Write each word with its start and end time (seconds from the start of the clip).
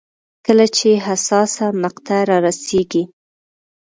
کله 0.45 0.65
چې 0.77 0.89
حساسه 1.07 1.65
مقطعه 1.83 2.21
رارسېږي. 2.29 3.03